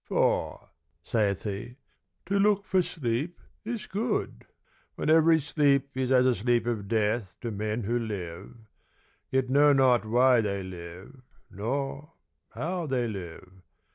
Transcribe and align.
"For," 0.03 0.69
sayeth 1.03 1.43
he, 1.43 1.75
"to 2.25 2.39
look 2.39 2.65
for 2.65 2.81
sleep 2.81 3.39
is 3.63 3.85
good 3.85 4.47
When 4.95 5.11
every 5.11 5.39
sleep 5.39 5.95
is 5.95 6.09
as 6.09 6.25
a 6.25 6.33
sleep 6.33 6.65
of 6.65 6.87
death 6.87 7.35
To 7.41 7.51
men 7.51 7.83
who 7.83 7.99
live, 7.99 8.57
yet 9.29 9.51
know 9.51 9.73
not 9.73 10.03
why 10.03 10.41
they 10.41 10.63
live, 10.63 11.21
Nor 11.51 12.13
how 12.49 12.87
they 12.87 13.07
live! 13.07 13.47